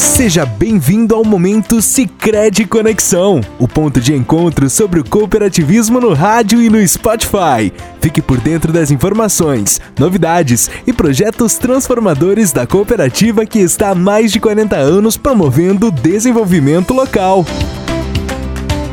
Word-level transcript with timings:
Seja 0.00 0.46
bem-vindo 0.46 1.14
ao 1.14 1.22
momento 1.22 1.82
Sicredi 1.82 2.64
Conexão, 2.64 3.42
o 3.58 3.68
ponto 3.68 4.00
de 4.00 4.14
encontro 4.14 4.70
sobre 4.70 4.98
o 4.98 5.04
cooperativismo 5.04 6.00
no 6.00 6.14
rádio 6.14 6.62
e 6.62 6.70
no 6.70 6.88
Spotify. 6.88 7.70
Fique 8.00 8.22
por 8.22 8.40
dentro 8.40 8.72
das 8.72 8.90
informações, 8.90 9.78
novidades 9.98 10.70
e 10.86 10.92
projetos 10.92 11.58
transformadores 11.58 12.50
da 12.50 12.66
cooperativa 12.66 13.44
que 13.44 13.58
está 13.58 13.90
há 13.90 13.94
mais 13.94 14.32
de 14.32 14.40
40 14.40 14.74
anos 14.74 15.18
promovendo 15.18 15.88
o 15.88 15.92
desenvolvimento 15.92 16.94
local. 16.94 17.44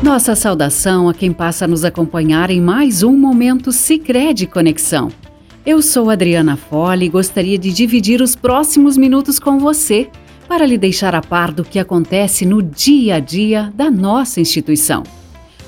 Nossa 0.02 0.36
saudação 0.36 1.08
a 1.08 1.14
quem 1.14 1.32
passa 1.32 1.64
a 1.64 1.68
nos 1.68 1.86
acompanhar 1.86 2.50
em 2.50 2.60
mais 2.60 3.02
um 3.02 3.16
momento 3.16 3.72
Sicredi 3.72 4.46
Conexão. 4.46 5.10
Eu 5.64 5.80
sou 5.80 6.10
Adriana 6.10 6.58
Fole 6.58 7.06
e 7.06 7.08
gostaria 7.08 7.56
de 7.56 7.72
dividir 7.72 8.20
os 8.20 8.36
próximos 8.36 8.98
minutos 8.98 9.38
com 9.38 9.58
você 9.58 10.10
para 10.48 10.64
lhe 10.64 10.78
deixar 10.78 11.14
a 11.14 11.20
par 11.20 11.52
do 11.52 11.62
que 11.62 11.78
acontece 11.78 12.46
no 12.46 12.62
dia 12.62 13.16
a 13.16 13.20
dia 13.20 13.70
da 13.74 13.90
nossa 13.90 14.40
instituição. 14.40 15.02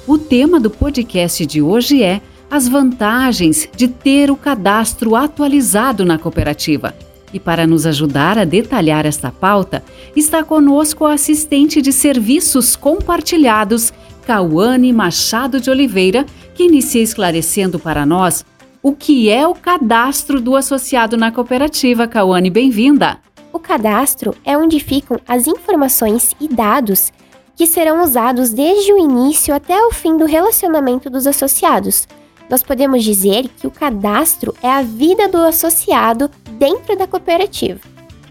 O 0.06 0.16
tema 0.16 0.58
do 0.58 0.70
podcast 0.70 1.44
de 1.44 1.60
hoje 1.60 2.02
é 2.02 2.22
as 2.50 2.66
vantagens 2.66 3.68
de 3.76 3.86
ter 3.86 4.30
o 4.30 4.36
cadastro 4.36 5.14
atualizado 5.14 6.04
na 6.04 6.18
cooperativa. 6.18 6.94
E 7.32 7.38
para 7.38 7.66
nos 7.66 7.86
ajudar 7.86 8.38
a 8.38 8.44
detalhar 8.44 9.06
esta 9.06 9.30
pauta, 9.30 9.84
está 10.16 10.42
conosco 10.42 11.04
a 11.04 11.12
assistente 11.12 11.80
de 11.80 11.92
serviços 11.92 12.74
compartilhados, 12.74 13.92
Cauane 14.26 14.92
Machado 14.92 15.60
de 15.60 15.70
Oliveira, 15.70 16.26
que 16.54 16.64
inicia 16.64 17.02
esclarecendo 17.02 17.78
para 17.78 18.04
nós 18.04 18.44
o 18.82 18.92
que 18.92 19.28
é 19.28 19.46
o 19.46 19.54
cadastro 19.54 20.40
do 20.40 20.56
associado 20.56 21.16
na 21.16 21.30
cooperativa. 21.30 22.08
Cauane, 22.08 22.50
bem-vinda! 22.50 23.29
O 23.52 23.58
cadastro 23.58 24.34
é 24.44 24.56
onde 24.56 24.78
ficam 24.78 25.18
as 25.26 25.46
informações 25.46 26.34
e 26.40 26.48
dados 26.48 27.12
que 27.56 27.66
serão 27.66 28.02
usados 28.02 28.50
desde 28.50 28.92
o 28.92 28.98
início 28.98 29.54
até 29.54 29.78
o 29.84 29.90
fim 29.90 30.16
do 30.16 30.24
relacionamento 30.24 31.10
dos 31.10 31.26
associados. 31.26 32.06
Nós 32.48 32.62
podemos 32.62 33.04
dizer 33.04 33.48
que 33.48 33.66
o 33.66 33.70
cadastro 33.70 34.54
é 34.62 34.68
a 34.68 34.82
vida 34.82 35.28
do 35.28 35.38
associado 35.38 36.30
dentro 36.52 36.96
da 36.96 37.06
cooperativa. 37.06 37.80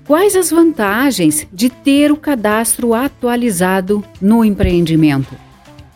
Quais 0.08 0.36
as 0.36 0.50
vantagens 0.50 1.46
de 1.54 1.70
ter 1.70 2.12
o 2.12 2.18
cadastro 2.18 2.94
atualizado 2.94 4.04
no 4.20 4.44
empreendimento? 4.44 5.36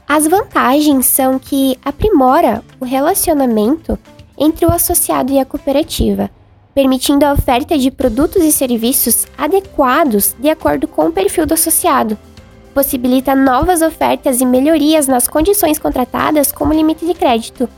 As 0.08 0.28
vantagens 0.28 1.08
são 1.08 1.40
que 1.40 1.78
aprimora 1.84 2.64
o 2.80 2.86
relacionamento 2.86 3.98
entre 4.38 4.66
o 4.66 4.72
associado 4.72 5.32
e 5.32 5.40
a 5.40 5.46
cooperativa 5.46 6.30
permitindo 6.74 7.26
a 7.26 7.34
oferta 7.34 7.78
de 7.78 7.92
produtos 7.92 8.44
e 8.44 8.52
serviços 8.52 9.28
adequados 9.38 10.36
de 10.40 10.50
acordo 10.50 10.88
com 10.88 11.08
o 11.08 11.12
perfil 11.12 11.46
do 11.46 11.54
associado. 11.54 12.18
Possibilita 12.74 13.36
novas 13.36 13.82
ofertas 13.82 14.42
e 14.42 14.46
melhorias 14.46 15.08
nas 15.08 15.28
condições 15.28 15.78
contratadas, 15.78 16.52
como 16.52 16.74
limite 16.74 17.06
de 17.06 17.14
crédito. 17.14 17.70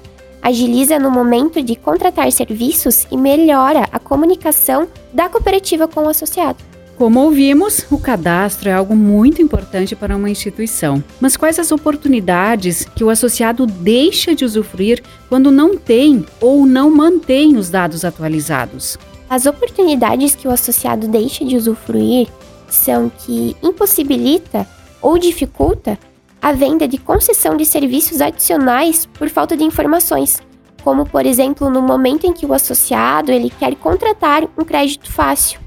Agiliza 0.42 0.98
no 1.00 1.12
momento 1.12 1.62
de 1.62 1.76
contratar 1.76 2.32
serviços 2.32 3.06
e 3.12 3.18
melhora 3.18 3.90
a 3.92 4.00
comunicação 4.00 4.88
da 5.12 5.28
cooperativa 5.28 5.88
com 5.88 6.04
o 6.06 6.10
associado. 6.10 6.75
Como 6.98 7.20
ouvimos, 7.20 7.86
o 7.92 7.98
cadastro 7.98 8.70
é 8.70 8.74
algo 8.74 8.96
muito 8.96 9.42
importante 9.42 9.98
para 9.98 10.16
uma 10.16 10.30
instituição. 10.30 11.04
Mas 11.20 11.36
quais 11.36 11.60
as 11.60 11.74
oportunidades 11.74 12.86
que 12.96 13.04
o 13.04 13.10
associado 13.10 13.66
deixa 13.66 14.34
de 14.34 14.46
usufruir 14.46 15.04
quando 15.28 15.52
não 15.52 15.78
tem 15.78 16.26
ou 16.40 16.66
não 16.66 16.90
mantém 16.90 17.58
os 17.58 17.70
dados 17.70 18.06
atualizados? 18.06 18.98
As 19.30 19.46
oportunidades 19.46 20.36
que 20.36 20.48
o 20.48 20.52
associado 20.52 21.06
deixa 21.10 21.44
de 21.44 21.58
usufruir 21.58 22.30
são 22.70 23.10
que 23.10 23.58
impossibilita 23.62 24.66
ou 25.02 25.18
dificulta 25.18 26.00
a 26.42 26.54
venda 26.54 26.88
de 26.88 26.98
concessão 26.98 27.58
de 27.58 27.66
serviços 27.66 28.22
adicionais 28.22 29.06
por 29.06 29.28
falta 29.30 29.58
de 29.58 29.66
informações, 29.66 30.40
como 30.82 31.06
por 31.06 31.26
exemplo 31.26 31.70
no 31.70 31.82
momento 31.82 32.26
em 32.26 32.32
que 32.32 32.46
o 32.46 32.54
associado 32.54 33.34
ele 33.34 33.50
quer 33.50 33.76
contratar 33.76 34.44
um 34.58 34.64
crédito 34.64 35.12
fácil 35.12 35.65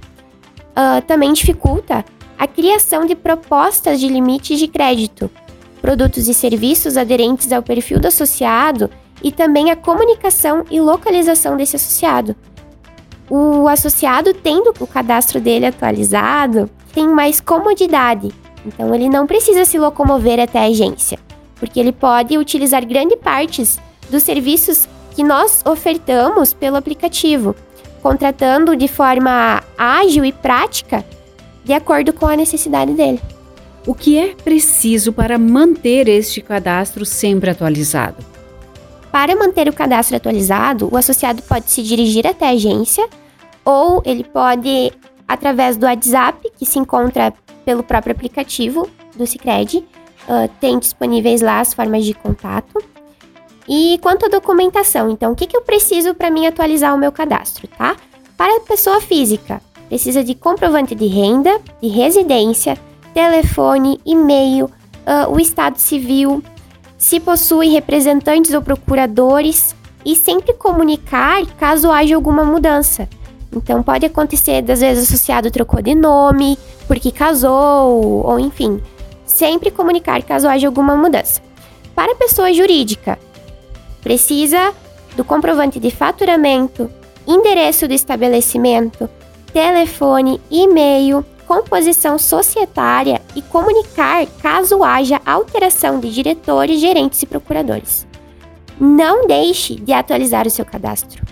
uh, 0.70 1.02
também 1.06 1.32
dificulta 1.32 2.04
a 2.38 2.46
criação 2.46 3.04
de 3.04 3.14
propostas 3.14 3.98
de 3.98 4.08
limites 4.08 4.58
de 4.58 4.68
crédito, 4.68 5.30
produtos 5.80 6.28
e 6.28 6.34
serviços 6.34 6.96
aderentes 6.96 7.50
ao 7.52 7.62
perfil 7.62 7.98
do 7.98 8.06
associado 8.06 8.88
e 9.22 9.32
também 9.32 9.70
a 9.70 9.76
comunicação 9.76 10.64
e 10.70 10.80
localização 10.80 11.56
desse 11.56 11.76
associado. 11.76 12.36
O 13.28 13.68
associado, 13.68 14.32
tendo 14.32 14.72
o 14.78 14.86
cadastro 14.86 15.40
dele 15.40 15.66
atualizado, 15.66 16.70
tem 16.94 17.06
mais 17.06 17.40
comodidade, 17.40 18.32
então 18.64 18.94
ele 18.94 19.08
não 19.08 19.26
precisa 19.26 19.64
se 19.64 19.78
locomover 19.78 20.40
até 20.40 20.60
a 20.60 20.66
agência, 20.66 21.18
porque 21.56 21.78
ele 21.78 21.92
pode 21.92 22.38
utilizar 22.38 22.86
grande 22.86 23.16
partes 23.16 23.78
dos 24.08 24.22
serviços 24.22 24.88
que 25.14 25.22
nós 25.22 25.62
ofertamos 25.66 26.54
pelo 26.54 26.76
aplicativo 26.76 27.54
contratando 28.02 28.76
de 28.76 28.88
forma 28.88 29.62
ágil 29.76 30.24
e 30.24 30.32
prática, 30.32 31.04
de 31.64 31.72
acordo 31.72 32.12
com 32.12 32.26
a 32.26 32.36
necessidade 32.36 32.92
dele. 32.92 33.20
O 33.86 33.94
que 33.94 34.18
é 34.18 34.34
preciso 34.34 35.12
para 35.12 35.38
manter 35.38 36.08
este 36.08 36.40
cadastro 36.40 37.04
sempre 37.04 37.50
atualizado? 37.50 38.16
Para 39.10 39.34
manter 39.34 39.68
o 39.68 39.72
cadastro 39.72 40.16
atualizado, 40.16 40.88
o 40.92 40.96
associado 40.96 41.42
pode 41.42 41.70
se 41.70 41.82
dirigir 41.82 42.26
até 42.26 42.46
a 42.46 42.50
agência 42.50 43.08
ou 43.64 44.02
ele 44.04 44.24
pode, 44.24 44.92
através 45.26 45.76
do 45.76 45.86
WhatsApp, 45.86 46.50
que 46.58 46.66
se 46.66 46.78
encontra 46.78 47.32
pelo 47.64 47.82
próprio 47.82 48.12
aplicativo 48.12 48.88
do 49.16 49.26
Cicred, 49.26 49.78
uh, 49.78 50.48
tem 50.60 50.78
disponíveis 50.78 51.40
lá 51.40 51.60
as 51.60 51.74
formas 51.74 52.04
de 52.04 52.14
contato. 52.14 52.82
E 53.68 53.98
quanto 53.98 54.26
à 54.26 54.28
documentação, 54.28 55.10
então, 55.10 55.32
o 55.32 55.36
que, 55.36 55.46
que 55.46 55.56
eu 55.56 55.60
preciso 55.60 56.14
para 56.14 56.30
mim 56.30 56.46
atualizar 56.46 56.94
o 56.94 56.98
meu 56.98 57.12
cadastro, 57.12 57.68
tá? 57.68 57.96
Para 58.36 58.56
a 58.56 58.60
pessoa 58.60 59.00
física, 59.00 59.60
precisa 59.88 60.24
de 60.24 60.34
comprovante 60.34 60.94
de 60.94 61.06
renda, 61.06 61.60
de 61.82 61.88
residência, 61.88 62.78
telefone, 63.12 64.00
e-mail, 64.06 64.66
uh, 64.66 65.30
o 65.30 65.38
estado 65.38 65.78
civil, 65.78 66.42
se 66.96 67.20
possui 67.20 67.68
representantes 67.68 68.54
ou 68.54 68.62
procuradores 68.62 69.74
e 70.04 70.16
sempre 70.16 70.54
comunicar 70.54 71.44
caso 71.58 71.90
haja 71.90 72.14
alguma 72.14 72.44
mudança. 72.44 73.08
Então 73.54 73.82
pode 73.82 74.06
acontecer, 74.06 74.62
das 74.62 74.80
vezes, 74.80 75.08
associado 75.08 75.50
trocou 75.50 75.82
de 75.82 75.94
nome, 75.94 76.58
porque 76.86 77.10
casou, 77.10 78.24
ou 78.24 78.38
enfim. 78.38 78.80
Sempre 79.26 79.70
comunicar 79.70 80.22
caso 80.22 80.48
haja 80.48 80.66
alguma 80.66 80.96
mudança. 80.96 81.40
Para 81.94 82.12
a 82.12 82.16
pessoa 82.16 82.52
jurídica, 82.52 83.18
Precisa 84.02 84.74
do 85.16 85.24
comprovante 85.24 85.80
de 85.80 85.90
faturamento, 85.90 86.90
endereço 87.26 87.88
do 87.88 87.94
estabelecimento, 87.94 89.08
telefone, 89.52 90.40
e-mail, 90.50 91.24
composição 91.46 92.18
societária 92.18 93.20
e 93.34 93.42
comunicar 93.42 94.26
caso 94.42 94.84
haja 94.84 95.20
alteração 95.24 95.98
de 95.98 96.12
diretores, 96.12 96.80
gerentes 96.80 97.22
e 97.22 97.26
procuradores. 97.26 98.06
Não 98.78 99.26
deixe 99.26 99.74
de 99.74 99.92
atualizar 99.92 100.46
o 100.46 100.50
seu 100.50 100.64
cadastro. 100.64 101.24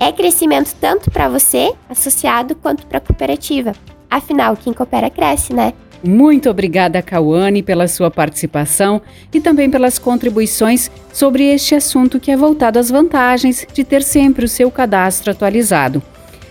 É 0.00 0.12
crescimento 0.12 0.74
tanto 0.80 1.10
para 1.10 1.28
você, 1.28 1.74
associado, 1.90 2.54
quanto 2.54 2.86
para 2.86 2.98
a 2.98 3.00
cooperativa. 3.00 3.72
Afinal, 4.08 4.56
quem 4.56 4.72
coopera 4.72 5.10
cresce, 5.10 5.52
né? 5.52 5.74
Muito 6.02 6.48
obrigada, 6.48 7.02
Cauane, 7.02 7.62
pela 7.62 7.88
sua 7.88 8.10
participação 8.10 9.02
e 9.32 9.40
também 9.40 9.68
pelas 9.68 9.98
contribuições 9.98 10.90
sobre 11.12 11.44
este 11.44 11.74
assunto 11.74 12.20
que 12.20 12.30
é 12.30 12.36
voltado 12.36 12.78
às 12.78 12.88
vantagens 12.88 13.66
de 13.72 13.82
ter 13.82 14.02
sempre 14.02 14.44
o 14.44 14.48
seu 14.48 14.70
cadastro 14.70 15.32
atualizado. 15.32 16.00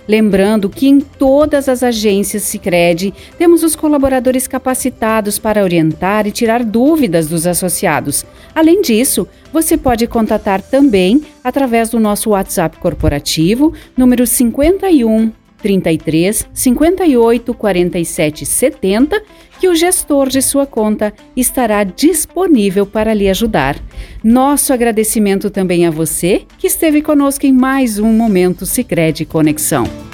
Lembrando 0.08 0.70
que 0.70 0.88
em 0.88 1.02
todas 1.02 1.68
as 1.68 1.84
agências 1.84 2.44
Sicredi 2.44 3.14
temos 3.38 3.62
os 3.62 3.76
colaboradores 3.76 4.48
capacitados 4.48 5.38
para 5.38 5.64
orientar 5.64 6.26
e 6.26 6.32
tirar 6.32 6.64
dúvidas 6.64 7.28
dos 7.28 7.46
associados. 7.46 8.26
Além 8.56 8.82
disso, 8.82 9.28
você 9.52 9.78
pode 9.78 10.08
contatar 10.08 10.62
também 10.62 11.22
através 11.44 11.90
do 11.90 12.00
nosso 12.00 12.30
WhatsApp 12.30 12.78
corporativo, 12.78 13.74
número 13.98 14.26
51 14.26 15.32
33 15.62 16.48
58 16.54 17.54
47 17.54 18.46
70 18.46 19.22
que 19.60 19.68
o 19.68 19.76
gestor 19.76 20.30
de 20.30 20.42
sua 20.42 20.66
conta 20.66 21.14
estará 21.36 21.84
disponível 21.84 22.86
para 22.86 23.14
lhe 23.14 23.30
ajudar. 23.30 23.76
Nosso 24.24 24.72
agradecimento 24.72 25.50
também 25.50 25.86
a 25.86 25.92
você 25.92 26.44
que 26.58 26.68
esteve 26.68 27.02
conosco 27.02 27.46
em 27.46 27.54
mais 27.54 27.98
um 28.00 28.12
momento 28.12 28.66
Sicredi 28.66 29.26
Conexão. 29.26 30.07